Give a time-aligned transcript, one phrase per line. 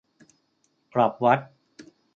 [0.93, 1.39] กลับวัด